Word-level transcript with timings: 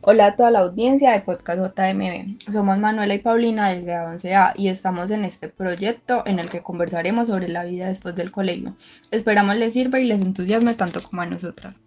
Hola 0.00 0.26
a 0.26 0.36
toda 0.36 0.52
la 0.52 0.60
audiencia 0.60 1.10
de 1.10 1.22
Podcast 1.22 1.60
JMB. 1.60 2.52
Somos 2.52 2.78
Manuela 2.78 3.12
y 3.14 3.18
Paulina 3.18 3.68
del 3.68 3.84
grado 3.84 4.12
11A 4.12 4.52
y 4.54 4.68
estamos 4.68 5.10
en 5.10 5.24
este 5.24 5.48
proyecto 5.48 6.22
en 6.24 6.38
el 6.38 6.48
que 6.48 6.62
conversaremos 6.62 7.26
sobre 7.26 7.48
la 7.48 7.64
vida 7.64 7.88
después 7.88 8.14
del 8.14 8.30
colegio. 8.30 8.76
Esperamos 9.10 9.56
les 9.56 9.72
sirva 9.72 9.98
y 9.98 10.04
les 10.04 10.20
entusiasme 10.20 10.74
tanto 10.74 11.02
como 11.02 11.22
a 11.22 11.26
nosotras. 11.26 11.80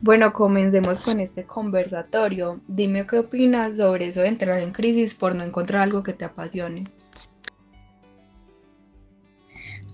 Bueno, 0.00 0.32
comencemos 0.32 1.00
con 1.00 1.18
este 1.18 1.44
conversatorio. 1.44 2.60
Dime 2.68 3.04
qué 3.04 3.18
opinas 3.18 3.76
sobre 3.76 4.08
eso 4.08 4.20
de 4.20 4.28
entrar 4.28 4.60
en 4.60 4.70
crisis 4.70 5.16
por 5.16 5.34
no 5.34 5.42
encontrar 5.42 5.82
algo 5.82 6.04
que 6.04 6.12
te 6.12 6.24
apasione. 6.24 6.84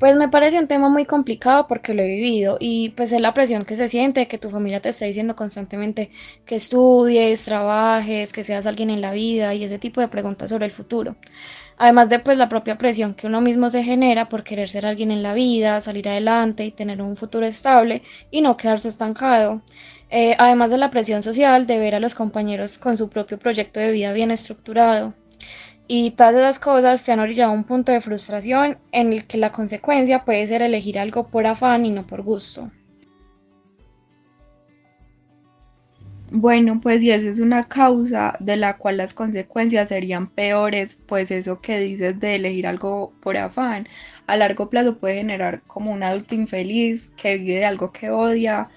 Pues 0.00 0.16
me 0.16 0.30
parece 0.30 0.58
un 0.58 0.66
tema 0.66 0.88
muy 0.88 1.04
complicado 1.04 1.66
porque 1.66 1.92
lo 1.92 2.02
he 2.02 2.06
vivido 2.06 2.56
y 2.58 2.88
pues 2.96 3.12
es 3.12 3.20
la 3.20 3.34
presión 3.34 3.66
que 3.66 3.76
se 3.76 3.86
siente, 3.86 4.28
que 4.28 4.38
tu 4.38 4.48
familia 4.48 4.80
te 4.80 4.88
está 4.88 5.04
diciendo 5.04 5.36
constantemente 5.36 6.10
que 6.46 6.56
estudies, 6.56 7.44
trabajes, 7.44 8.32
que 8.32 8.42
seas 8.42 8.64
alguien 8.64 8.88
en 8.88 9.02
la 9.02 9.12
vida 9.12 9.52
y 9.54 9.62
ese 9.62 9.78
tipo 9.78 10.00
de 10.00 10.08
preguntas 10.08 10.48
sobre 10.48 10.64
el 10.64 10.70
futuro. 10.72 11.16
Además 11.76 12.08
de 12.08 12.18
pues 12.20 12.38
la 12.38 12.48
propia 12.48 12.78
presión 12.78 13.14
que 13.14 13.26
uno 13.26 13.42
mismo 13.42 13.68
se 13.70 13.84
genera 13.84 14.30
por 14.30 14.42
querer 14.42 14.70
ser 14.70 14.86
alguien 14.86 15.10
en 15.10 15.22
la 15.22 15.34
vida, 15.34 15.80
salir 15.82 16.08
adelante 16.08 16.64
y 16.64 16.72
tener 16.72 17.02
un 17.02 17.16
futuro 17.16 17.44
estable 17.46 18.02
y 18.30 18.40
no 18.40 18.56
quedarse 18.56 18.88
estancado. 18.88 19.62
Eh, 20.10 20.34
además 20.38 20.70
de 20.70 20.78
la 20.78 20.90
presión 20.90 21.22
social 21.22 21.66
de 21.66 21.78
ver 21.78 21.94
a 21.94 22.00
los 22.00 22.14
compañeros 22.14 22.78
con 22.78 22.96
su 22.96 23.10
propio 23.10 23.38
proyecto 23.38 23.80
de 23.80 23.92
vida 23.92 24.14
bien 24.14 24.30
estructurado. 24.30 25.19
Y 25.92 26.12
todas 26.12 26.36
esas 26.36 26.60
cosas 26.60 27.00
se 27.00 27.10
han 27.10 27.18
orillado 27.18 27.50
a 27.50 27.54
un 27.54 27.64
punto 27.64 27.90
de 27.90 28.00
frustración 28.00 28.78
en 28.92 29.12
el 29.12 29.26
que 29.26 29.38
la 29.38 29.50
consecuencia 29.50 30.24
puede 30.24 30.46
ser 30.46 30.62
elegir 30.62 31.00
algo 31.00 31.26
por 31.26 31.48
afán 31.48 31.84
y 31.84 31.90
no 31.90 32.06
por 32.06 32.22
gusto. 32.22 32.70
Bueno, 36.30 36.80
pues 36.80 37.00
si 37.00 37.10
esa 37.10 37.28
es 37.28 37.40
una 37.40 37.64
causa 37.64 38.36
de 38.38 38.56
la 38.56 38.76
cual 38.76 38.98
las 38.98 39.14
consecuencias 39.14 39.88
serían 39.88 40.30
peores, 40.30 41.02
pues 41.08 41.32
eso 41.32 41.60
que 41.60 41.80
dices 41.80 42.20
de 42.20 42.36
elegir 42.36 42.68
algo 42.68 43.12
por 43.20 43.36
afán, 43.36 43.88
a 44.28 44.36
largo 44.36 44.70
plazo 44.70 44.96
puede 44.96 45.16
generar 45.16 45.62
como 45.66 45.90
un 45.90 46.04
adulto 46.04 46.36
infeliz 46.36 47.10
que 47.16 47.36
vive 47.36 47.58
de 47.58 47.64
algo 47.64 47.90
que 47.90 48.10
odia 48.10 48.68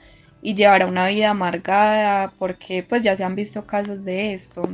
y 0.41 0.55
llevará 0.55 0.87
una 0.87 1.09
vida 1.09 1.29
amargada, 1.29 2.33
porque 2.39 2.81
pues 2.81 3.03
ya 3.03 3.15
se 3.15 3.23
han 3.23 3.35
visto 3.35 3.67
casos 3.67 4.03
de 4.03 4.33
esto. 4.33 4.67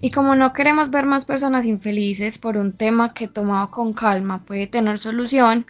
Y 0.00 0.10
como 0.10 0.36
no 0.36 0.52
queremos 0.52 0.90
ver 0.90 1.06
más 1.06 1.24
personas 1.24 1.66
infelices 1.66 2.38
por 2.38 2.56
un 2.56 2.72
tema 2.72 3.14
que 3.14 3.26
tomado 3.26 3.70
con 3.70 3.92
calma 3.92 4.44
puede 4.44 4.68
tener 4.68 4.98
solución, 4.98 5.66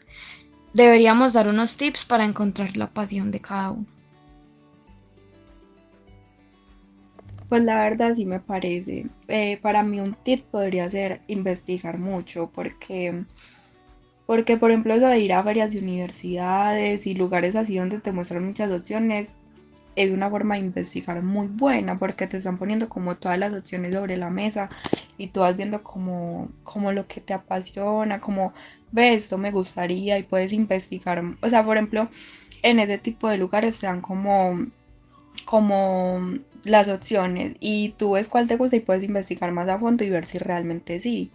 deberíamos 0.75 1.33
dar 1.33 1.49
unos 1.49 1.77
tips 1.79 2.05
para 2.05 2.25
encontrar 2.25 2.77
la 2.77 2.89
pasión 2.89 3.31
de 3.31 3.41
cada 3.41 3.71
uno. 3.71 3.87
Pues 7.49 7.63
la 7.63 7.77
verdad 7.77 8.13
sí 8.13 8.27
me 8.27 8.41
parece. 8.41 9.07
Eh, 9.29 9.59
para 9.63 9.83
mí 9.83 10.01
un 10.01 10.15
tip 10.15 10.45
podría 10.51 10.91
ser 10.91 11.23
investigar 11.29 11.99
mucho 11.99 12.51
porque, 12.55 13.25
porque 14.27 14.59
por 14.59 14.71
ejemplo 14.71 14.93
eso 14.93 15.07
de 15.09 15.21
ir 15.21 15.33
a 15.33 15.41
varias 15.41 15.75
universidades 15.75 17.07
y 17.07 17.15
lugares 17.15 17.57
así 17.57 17.79
donde 17.79 18.01
te 18.01 18.13
muestran 18.13 18.45
muchas 18.45 18.71
opciones 18.71 19.35
es 19.97 20.11
una 20.11 20.31
forma 20.31 20.55
de 20.55 20.61
investigar 20.61 21.23
muy 21.23 21.49
buena 21.49 21.99
porque 21.99 22.27
te 22.27 22.37
están 22.37 22.59
poniendo 22.59 22.89
como 22.89 23.17
todas 23.17 23.39
las 23.39 23.53
opciones 23.53 23.93
sobre 23.95 24.17
la 24.17 24.31
mesa 24.31 24.69
y 25.17 25.29
tú 25.29 25.41
vas 25.41 25.57
viendo 25.57 25.83
como, 25.83 26.49
como 26.63 26.93
lo 26.93 27.07
que 27.09 27.21
te 27.21 27.35
apasiona, 27.35 28.21
como 28.21 28.53
ves, 28.93 29.25
esto 29.25 29.39
me 29.39 29.51
gustaría 29.51 30.19
y 30.19 30.23
puedes 30.23 30.53
investigar. 30.53 31.23
O 31.43 31.49
sea, 31.49 31.65
por 31.65 31.77
ejemplo, 31.77 32.09
en 32.63 32.79
ese 32.79 32.99
tipo 32.99 33.29
de 33.29 33.39
lugares 33.39 33.81
te 33.81 33.87
dan 33.87 34.01
como, 34.01 34.67
como 35.45 36.21
las 36.65 36.89
opciones 36.89 37.57
y 37.61 37.91
tú 37.91 38.13
ves 38.13 38.29
cuál 38.29 38.47
te 38.47 38.57
gusta 38.57 38.77
y 38.77 38.81
puedes 38.81 39.03
investigar 39.03 39.51
más 39.53 39.69
a 39.69 39.79
fondo 39.79 40.05
y 40.05 40.11
ver 40.11 40.27
si 40.27 40.39
realmente 40.39 41.01
sí. 41.01 41.33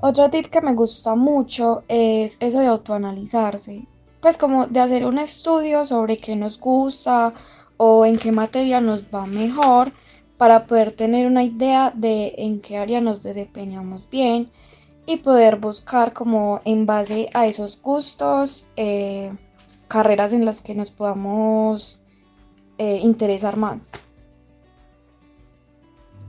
Otro 0.00 0.30
tip 0.30 0.46
que 0.46 0.60
me 0.60 0.74
gusta 0.74 1.14
mucho 1.16 1.82
es 1.88 2.36
eso 2.40 2.60
de 2.60 2.68
autoanalizarse 2.68 3.86
pues 4.20 4.36
como 4.36 4.66
de 4.66 4.80
hacer 4.80 5.04
un 5.04 5.18
estudio 5.18 5.86
sobre 5.86 6.18
qué 6.18 6.36
nos 6.36 6.58
gusta 6.58 7.32
o 7.76 8.04
en 8.04 8.18
qué 8.18 8.32
materia 8.32 8.80
nos 8.80 9.02
va 9.14 9.26
mejor 9.26 9.92
para 10.36 10.66
poder 10.66 10.92
tener 10.92 11.26
una 11.26 11.42
idea 11.42 11.92
de 11.94 12.34
en 12.38 12.60
qué 12.60 12.78
área 12.78 13.00
nos 13.00 13.22
desempeñamos 13.22 14.08
bien 14.10 14.50
y 15.06 15.16
poder 15.16 15.56
buscar 15.56 16.12
como 16.12 16.60
en 16.64 16.86
base 16.86 17.30
a 17.34 17.46
esos 17.46 17.80
gustos 17.80 18.66
eh, 18.76 19.32
carreras 19.88 20.32
en 20.32 20.44
las 20.44 20.60
que 20.60 20.74
nos 20.74 20.90
podamos 20.90 22.00
eh, 22.76 23.00
interesar 23.02 23.56
más. 23.56 23.78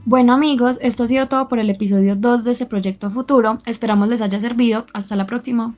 Bueno 0.06 0.32
amigos, 0.32 0.78
esto 0.80 1.04
ha 1.04 1.08
sido 1.08 1.28
todo 1.28 1.46
por 1.46 1.58
el 1.58 1.68
episodio 1.68 2.16
2 2.16 2.44
de 2.44 2.52
este 2.52 2.66
proyecto 2.66 3.10
futuro. 3.10 3.58
Esperamos 3.66 4.08
les 4.08 4.22
haya 4.22 4.40
servido. 4.40 4.86
Hasta 4.94 5.14
la 5.14 5.26
próxima. 5.26 5.76